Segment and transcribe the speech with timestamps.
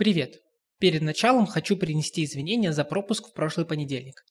[0.00, 0.40] Привет!
[0.78, 4.24] Перед началом хочу принести извинения за пропуск в прошлый понедельник.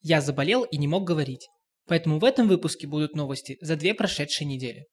[0.00, 1.48] Я заболел и не мог говорить,
[1.88, 4.86] поэтому в этом выпуске будут новости за две прошедшие недели.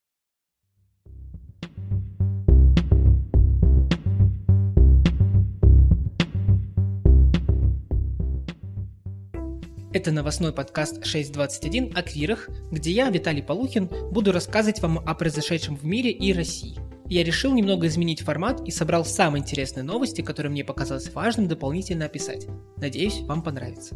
[9.94, 15.76] Это новостной подкаст 621 о квирах, где я, Виталий Полухин, буду рассказывать вам о произошедшем
[15.76, 16.93] в мире и России.
[17.14, 22.06] Я решил немного изменить формат и собрал самые интересные новости, которые мне показалось важным дополнительно
[22.06, 22.48] описать.
[22.78, 23.96] Надеюсь, вам понравится.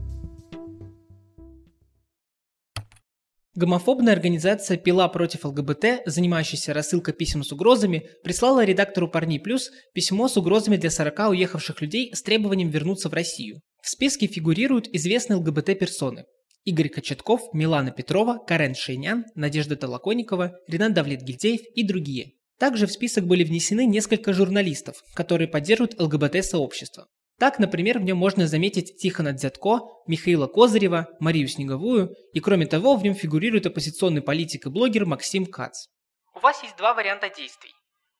[3.55, 10.27] Гомофобная организация «Пила против ЛГБТ», занимающаяся рассылкой писем с угрозами, прислала редактору «Парней плюс» письмо
[10.27, 13.61] с угрозами для 40 уехавших людей с требованием вернуться в Россию.
[13.81, 16.25] В списке фигурируют известные ЛГБТ-персоны.
[16.65, 22.36] Игорь Кочетков, Милана Петрова, Карен Шейнян, Надежда Толоконникова, Ренат Давлет-Гильдеев и другие.
[22.59, 27.07] Также в список были внесены несколько журналистов, которые поддерживают ЛГБТ-сообщество.
[27.39, 32.95] Так, например, в нем можно заметить Тихона Дзятко, Михаила Козырева, Марию Снеговую, и кроме того,
[32.95, 35.85] в нем фигурирует оппозиционный политик и блогер Максим Кац.
[36.33, 37.73] У вас есть два варианта действий.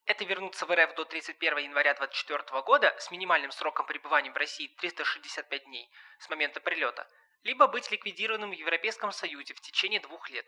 [0.06, 4.70] Это вернуться в РФ до 31 января 2024 года с минимальным сроком пребывания в России
[4.80, 7.06] 365 дней с момента прилета,
[7.42, 10.46] либо быть ликвидированным в Европейском Союзе в течение двух лет.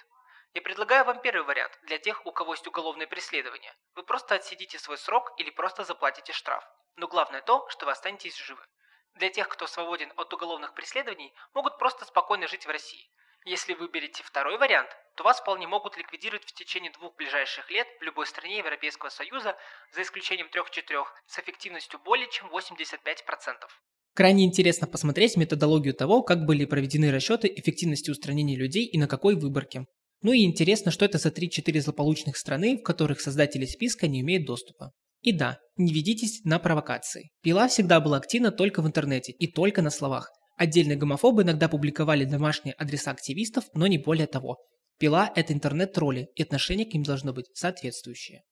[0.52, 3.72] Я предлагаю вам первый вариант для тех, у кого есть уголовное преследование.
[3.94, 6.64] Вы просто отсидите свой срок или просто заплатите штраф.
[6.96, 8.62] Но главное то, что вы останетесь живы.
[9.14, 13.08] Для тех, кто свободен от уголовных преследований, могут просто спокойно жить в России.
[13.44, 18.02] Если выберете второй вариант, то вас вполне могут ликвидировать в течение двух ближайших лет в
[18.02, 19.56] любой стране Европейского Союза,
[19.92, 22.98] за исключением трех-четырех, с эффективностью более чем 85%.
[24.14, 29.36] Крайне интересно посмотреть методологию того, как были проведены расчеты эффективности устранения людей и на какой
[29.36, 29.86] выборке.
[30.22, 34.46] Ну и интересно, что это за 3-4 злополучных страны, в которых создатели списка не имеют
[34.46, 34.92] доступа.
[35.22, 37.30] И да, не ведитесь на провокации.
[37.42, 40.30] Пила всегда была активна только в интернете и только на словах.
[40.56, 44.58] Отдельные гомофобы иногда публиковали домашние адреса активистов, но не более того.
[44.98, 48.42] Пила– это интернет-тролли, и отношение к ним должно быть соответствующее.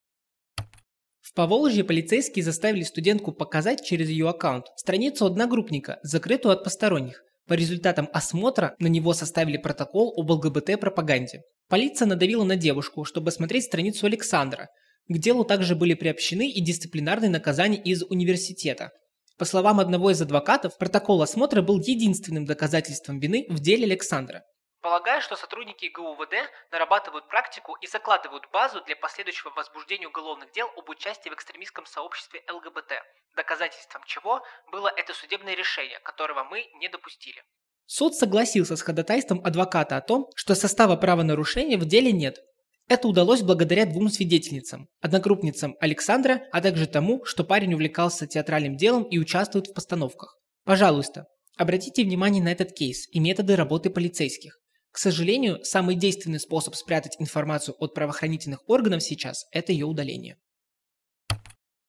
[1.20, 7.22] В Поволжье полицейские заставили студентку показать через ее аккаунт страницу одногруппника, закрытую от посторонних.
[7.48, 11.40] По результатам осмотра на него составили протокол об ЛГБТ-пропаганде.
[11.68, 14.68] Полиция надавила на девушку, чтобы осмотреть страницу Александра.
[15.08, 18.90] К делу также были приобщены и дисциплинарные наказания из университета.
[19.38, 24.42] По словам одного из адвокатов, протокол осмотра был единственным доказательством вины в деле Александра.
[24.80, 26.34] Полагаю, что сотрудники ГУВД
[26.70, 32.44] нарабатывают практику и закладывают базу для последующего возбуждения уголовных дел об участии в экстремистском сообществе
[32.48, 32.92] ЛГБТ,
[33.34, 34.40] доказательством чего
[34.70, 37.42] было это судебное решение, которого мы не допустили.
[37.86, 42.38] Суд согласился с ходатайством адвоката о том, что состава правонарушения в деле нет.
[42.86, 49.02] Это удалось благодаря двум свидетельницам, одногруппницам Александра, а также тому, что парень увлекался театральным делом
[49.02, 50.38] и участвует в постановках.
[50.64, 54.58] Пожалуйста, обратите внимание на этот кейс и методы работы полицейских.
[54.98, 60.38] К сожалению, самый действенный способ спрятать информацию от правоохранительных органов сейчас– это ее удаление.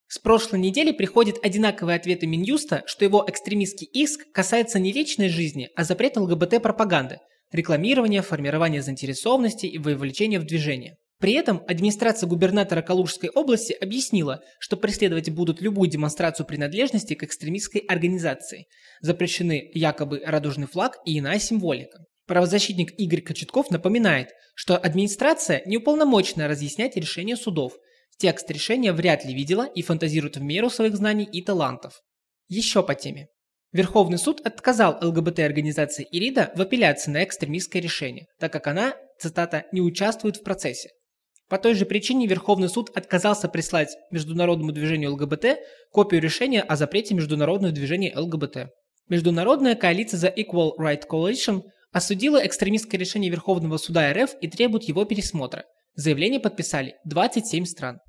[0.07, 5.69] С прошлой недели приходят одинаковые ответы Минюста, что его экстремистский иск касается не личной жизни,
[5.75, 7.17] а запрета ЛГБТ-пропаганды,
[7.51, 10.97] рекламирования, формирования заинтересованности и вовлечения в движение.
[11.17, 17.81] При этом администрация губернатора Калужской области объяснила, что преследовать будут любую демонстрацию принадлежности к экстремистской
[17.81, 18.67] организации.
[19.01, 22.05] Запрещены якобы радужный флаг и иная символика.
[22.29, 27.73] Правозащитник Игорь Кочетков напоминает, что администрация не уполномочена разъяснять решения судов–
[28.19, 32.01] Текст решения вряд ли видела и фантазирует в меру своих знаний и талантов.
[32.49, 33.29] Еще по теме.
[33.71, 39.79] Верховный суд отказал ЛГБТ-организации Ирида в апелляции на экстремистское решение, так как она, цитата, «не
[39.79, 40.89] участвует в процессе».
[41.47, 45.59] По той же причине Верховный суд отказался прислать международному движению ЛГБТ
[45.91, 48.67] копию решения о запрете международного движения ЛГБТ.
[49.07, 55.05] Международная коалиция The Equal Right Coalition осудила экстремистское решение Верховного суда РФ и требует его
[55.05, 55.65] пересмотра.
[55.95, 57.99] Заявление подписали 27 стран.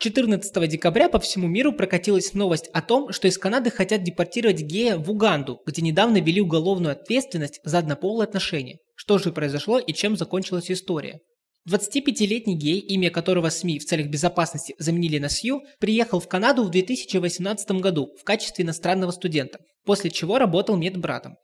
[0.00, 4.96] 14 декабря по всему миру прокатилась новость о том, что из Канады хотят депортировать гея
[4.96, 8.78] в Уганду, где недавно ввели уголовную ответственность за однополые отношения.
[8.94, 11.20] Что же произошло и чем закончилась история?
[11.68, 16.70] 25-летний гей, имя которого СМИ в целях безопасности заменили на Сью, приехал в Канаду в
[16.70, 21.36] 2018 году в качестве иностранного студента, после чего работал медбратом.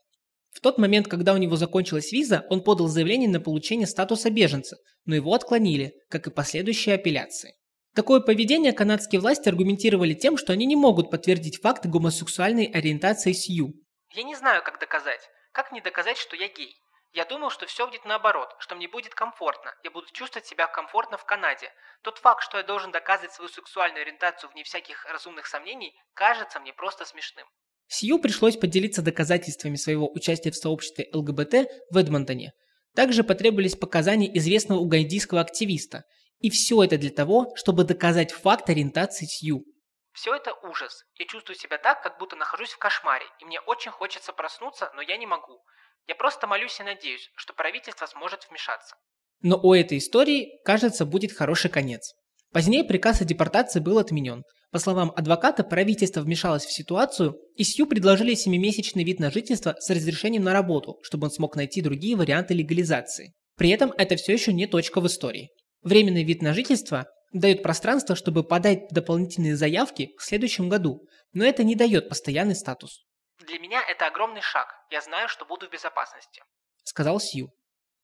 [0.55, 4.77] В тот момент, когда у него закончилась виза, он подал заявление на получение статуса беженца,
[5.03, 7.55] но его отклонили, как и последующие апелляции.
[7.93, 13.73] Такое поведение канадские власти аргументировали тем, что они не могут подтвердить факты гомосексуальной ориентации Сью.
[14.11, 15.29] Я не знаю, как доказать.
[15.51, 16.73] Как мне доказать, что я гей?
[17.11, 21.17] Я думал, что все будет наоборот, что мне будет комфортно, я буду чувствовать себя комфортно
[21.17, 21.69] в Канаде.
[22.01, 26.71] Тот факт, что я должен доказывать свою сексуальную ориентацию вне всяких разумных сомнений, кажется мне
[26.71, 27.47] просто смешным.
[27.87, 32.53] Сью пришлось поделиться доказательствами своего участия в сообществе ЛГБТ в Эдмонтоне.
[32.95, 36.03] Также потребовались показания известного угандийского активиста.
[36.39, 39.63] И все это для того, чтобы доказать факт ориентации Сью.
[40.13, 41.03] Все это ужас.
[41.19, 45.01] Я чувствую себя так, как будто нахожусь в кошмаре, и мне очень хочется проснуться, но
[45.01, 45.61] я не могу.
[46.07, 48.95] Я просто молюсь и надеюсь, что правительство сможет вмешаться.
[49.41, 52.13] Но у этой истории, кажется, будет хороший конец.
[52.55, 54.45] Позднее приказ о депортации был отменен.
[54.71, 59.89] По словам адвоката, правительство вмешалось в ситуацию, и Сью предложили семимесячный вид на жительство с
[59.89, 63.33] разрешением на работу, чтобы он смог найти другие варианты легализации.
[63.57, 65.49] При этом это все еще не точка в истории.
[65.81, 71.01] Временный вид на жительство дает пространство, чтобы подать дополнительные заявки в следующем году,
[71.33, 73.03] но это не дает постоянный статус.
[73.45, 74.67] Для меня это огромный шаг.
[74.91, 76.41] Я знаю, что буду в безопасности.
[76.85, 77.49] Сказал Сью.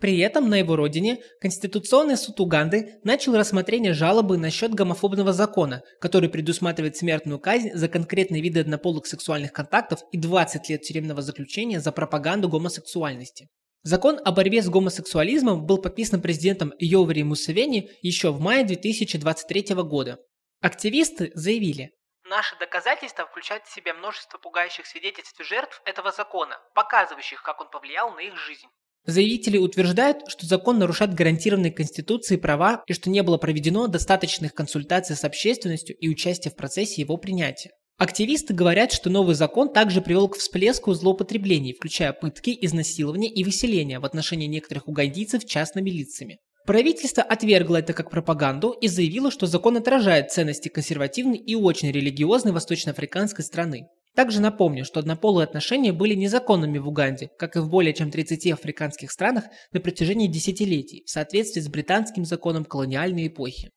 [0.02, 6.28] При этом на его родине Конституционный суд Уганды начал рассмотрение жалобы насчет гомофобного закона, который
[6.28, 11.92] предусматривает смертную казнь за конкретные виды однополых сексуальных контактов и 20 лет тюремного заключения за
[11.92, 13.50] пропаганду гомосексуальности.
[13.84, 20.18] Закон о борьбе с гомосексуализмом был подписан президентом Йовери Мусевени еще в мае 2023 года.
[20.62, 21.92] Активисты заявили,
[22.24, 28.14] Наши доказательства включают в себя множество пугающих свидетельств жертв этого закона, показывающих, как он повлиял
[28.14, 28.70] на их жизнь.
[29.06, 35.16] Заявители утверждают, что закон нарушает гарантированные Конституцией права и что не было проведено достаточных консультаций
[35.16, 37.72] с общественностью и участия в процессе его принятия.
[37.98, 44.00] Активисты говорят, что новый закон также привел к всплеску злоупотреблений, включая пытки, изнасилования и выселения
[44.00, 46.40] в отношении некоторых угандийцев частными лицами.
[46.66, 52.52] Правительство отвергло это как пропаганду и заявило, что закон отражает ценности консервативной и очень религиозной
[52.54, 53.88] восточноафриканской страны.
[54.16, 58.52] Также напомню, что однополые отношения были незаконными в Уганде, как и в более чем 30
[58.52, 63.72] африканских странах на протяжении десятилетий, в соответствии с британским законом колониальной эпохи.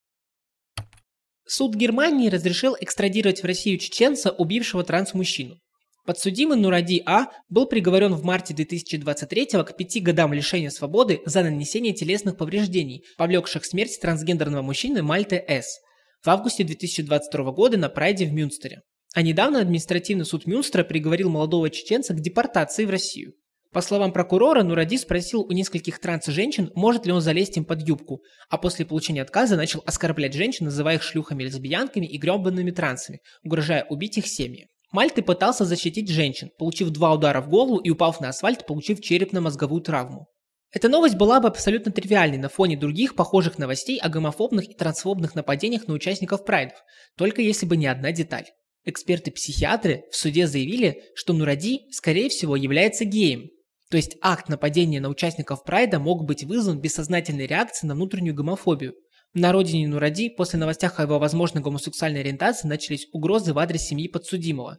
[1.46, 5.56] Суд Германии разрешил экстрадировать в Россию чеченца, убившего транс-мужчину.
[6.04, 11.94] Подсудимый Нуради А был приговорен в марте 2023 к пяти годам лишения свободы за нанесение
[11.94, 15.80] телесных повреждений, повлекших смерть трансгендерного мужчины Мальты С.
[16.22, 18.82] в августе 2022 года на прайде в Мюнстере.
[19.14, 23.34] А недавно административный суд Мюнстера приговорил молодого чеченца к депортации в Россию.
[23.72, 28.22] По словам прокурора, Нуради спросил у нескольких транс-женщин, может ли он залезть им под юбку,
[28.48, 33.84] а после получения отказа начал оскорблять женщин, называя их шлюхами, лесбиянками и гребанными трансами, угрожая
[33.88, 34.66] убить их семьи.
[34.90, 39.80] Мальты пытался защитить женщин, получив два удара в голову и упав на асфальт, получив черепно-мозговую
[39.80, 40.26] травму.
[40.72, 45.36] Эта новость была бы абсолютно тривиальной на фоне других похожих новостей о гомофобных и трансфобных
[45.36, 46.78] нападениях на участников прайдов,
[47.16, 48.46] только если бы не одна деталь.
[48.84, 53.48] Эксперты-психиатры в суде заявили, что Нуради, скорее всего, является геем.
[53.90, 58.94] То есть акт нападения на участников прайда мог быть вызван бессознательной реакцией на внутреннюю гомофобию.
[59.32, 64.06] На родине Нуради после новостях о его возможной гомосексуальной ориентации начались угрозы в адрес семьи
[64.06, 64.78] подсудимого.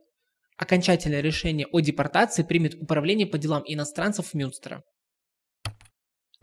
[0.58, 4.84] Окончательное решение о депортации примет Управление по делам иностранцев Мюнстера.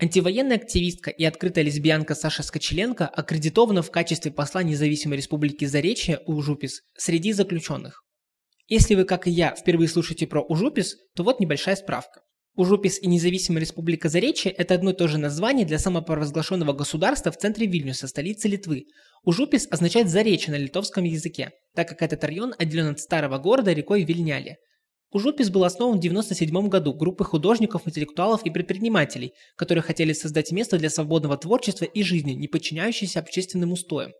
[0.02, 6.82] Антивоенная активистка и открытая лесбиянка Саша Скочеленко аккредитована в качестве посла независимой республики Заречье Ужупис
[6.98, 8.02] среди заключенных.
[8.66, 12.22] Если вы, как и я, впервые слушаете про Ужупис, то вот небольшая справка.
[12.56, 17.38] Ужупис и независимая республика Заречье– это одно и то же название для самопровозглашенного государства в
[17.38, 18.86] центре Вильнюса, столицы Литвы.
[19.22, 24.02] Ужупис означает «заречье» на литовском языке, так как этот район отделен от старого города рекой
[24.02, 24.56] Вильняле.
[25.12, 30.78] Ужупис был основан в 1997 году группой художников, интеллектуалов и предпринимателей, которые хотели создать место
[30.78, 34.12] для свободного творчества и жизни, не подчиняющейся общественным устоям.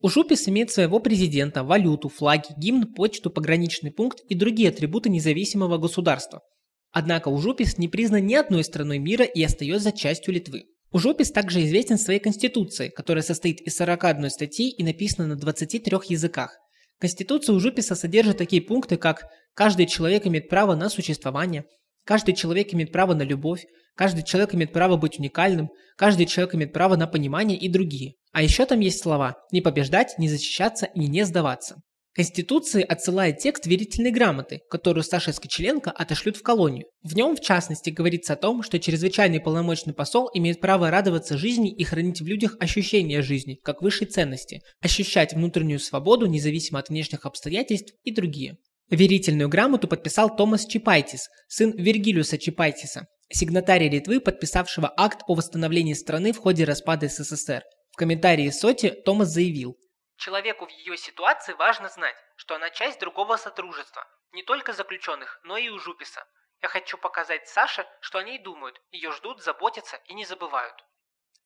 [0.00, 6.40] Ужупис имеет своего президента, валюту, флаги, гимн, почту, пограничный пункт и другие атрибуты независимого государства–
[6.92, 10.64] Однако Ужупис не признан ни одной страной мира и остается частью Литвы.
[10.92, 16.58] Ужупис также известен своей конституцией, которая состоит из 41 статей и написана на 23 языках.
[17.00, 21.64] Конституция Ужуписа содержит такие пункты, как «каждый человек имеет право на существование»,
[22.04, 23.64] «каждый человек имеет право на любовь»,
[23.94, 28.16] «каждый человек имеет право быть уникальным», «каждый человек имеет право на понимание» и другие.
[28.32, 31.76] А еще там есть слова «не побеждать», «не защищаться» и «не сдаваться».
[32.12, 36.86] Конституции отсылает текст верительной грамоты, которую Саша Скочеленко отошлют в колонию.
[37.04, 41.72] В нем, в частности, говорится о том, что чрезвычайный полномочный посол имеет право радоваться жизни
[41.72, 47.26] и хранить в людях ощущение жизни, как высшей ценности, ощущать внутреннюю свободу независимо от внешних
[47.26, 48.56] обстоятельств и другие.
[48.90, 56.32] Верительную грамоту подписал Томас Чипайтис, сын Вергилиуса Чипайтиса, сигнатарий Литвы, подписавшего акт о восстановлении страны
[56.32, 57.62] в ходе распада СССР.
[57.92, 59.76] В комментарии Соти Томас заявил–
[60.20, 65.56] Человеку в ее ситуации важно знать, что она часть другого сотрудничества, не только заключенных, но
[65.56, 66.20] и у Жуписа.
[66.60, 70.74] Я хочу показать Саше, что они и думают, ее ждут, заботятся и не забывают.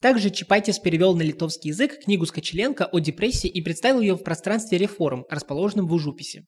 [0.00, 4.76] Также Чапайтис перевел на литовский язык книгу Скочеленко о депрессии и представил ее в пространстве
[4.76, 6.44] реформ, расположенном в Ужуписе.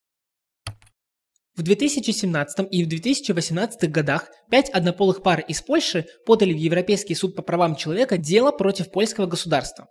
[1.54, 7.36] В 2017 и в 2018 годах пять однополых пар из Польши подали в Европейский суд
[7.36, 9.86] по правам человека дело против польского государства.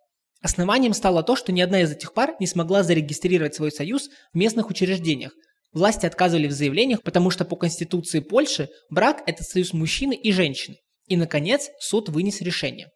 [0.45, 4.37] Основанием стало то, что ни одна из этих пар не смогла зарегистрировать свой союз в
[4.37, 5.31] местных учреждениях.
[5.73, 10.77] Власти отказывали в заявлениях, потому что по Конституции Польши брак– это союз мужчины и женщины.
[11.07, 12.89] И, наконец, суд вынес решение.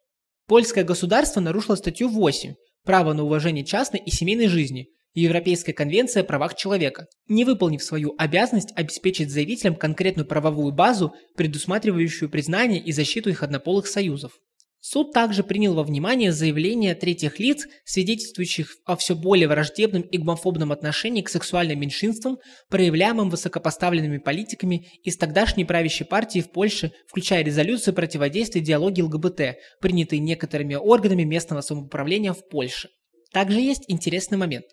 [0.46, 2.53] Польское государство нарушило статью 8
[2.86, 8.13] «Право на уважение частной и семейной жизни», Европейская конвенция о правах человека, не выполнив свою
[8.20, 14.34] обязанность обеспечить заявителям конкретную правовую базу, предусматривающую признание и защиту их однополых союзов.
[14.81, 20.71] Суд также принял во внимание заявления третьих лиц, свидетельствующих о все более враждебном и гомофобном
[20.71, 22.38] отношении к сексуальным меньшинствам,
[22.69, 30.19] проявляемым высокопоставленными политиками из тогдашней правящей партии в Польше, включая резолюцию противодействия идеологии ЛГБТ, принятые
[30.19, 32.89] некоторыми органами местного самоуправления в Польше.
[33.33, 34.65] Также есть интересный момент.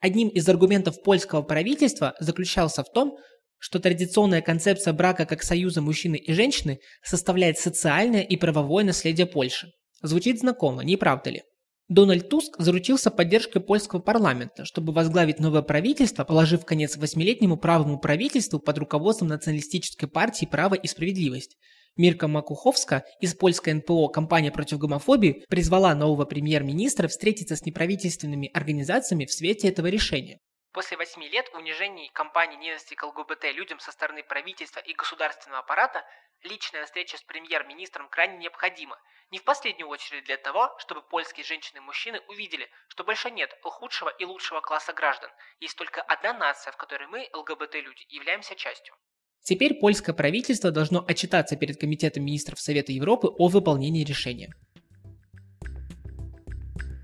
[0.00, 3.16] Одним из аргументов польского правительства заключался в том,
[3.64, 9.68] что традиционная концепция брака как союза мужчины и женщины составляет социальное и правовое наследие Польши.
[10.02, 11.42] Звучит знакомо, не правда ли?
[11.88, 18.58] Дональд Туск заручился поддержкой польского парламента, чтобы возглавить новое правительство, положив конец восьмилетнему правому правительству
[18.58, 21.56] под руководством националистической партии «Право и справедливость».
[21.96, 29.24] Мирка Макуховска из польской НПО «Компания против гомофобии» призвала нового премьер-министра встретиться с неправительственными организациями
[29.24, 30.40] в свете этого решения.
[30.74, 36.04] После восьми лет унижений кампании ненависти к ЛГБТ людям со стороны правительства и государственного аппарата
[36.42, 38.98] личная встреча с премьер-министром крайне необходима.
[39.30, 43.56] Не в последнюю очередь для того, чтобы польские женщины и мужчины увидели, что больше нет
[43.62, 45.30] худшего и лучшего класса граждан.
[45.60, 48.96] Есть только одна нация, в которой мы, ЛГБТ-люди, являемся частью.
[49.44, 54.52] Теперь польское правительство должно отчитаться перед Комитетом министров Совета Европы о выполнении решения.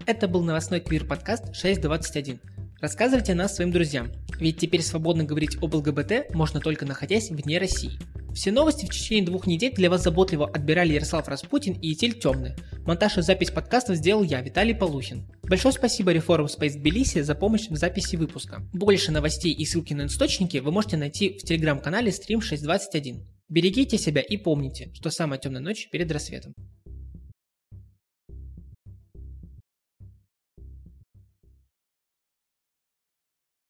[0.09, 2.60] Это был новостной квир-подкаст 621.
[2.81, 7.59] Рассказывайте о нас своим друзьям, ведь теперь свободно говорить об ЛГБТ можно только находясь вне
[7.59, 7.99] России.
[8.33, 12.55] Все новости в течение двух недель для вас заботливо отбирали Ярослав Распутин и Этель Темный.
[12.87, 15.27] Монтаж и запись подкастов сделал я, Виталий Полухин.
[15.43, 18.63] Большое спасибо Reform Space Тбилиси за помощь в записи выпуска.
[18.73, 23.27] Больше новостей и ссылки на источники вы можете найти в телеграм-канале Stream 621.
[23.51, 26.55] Берегите себя и помните, что самая темная ночь перед рассветом.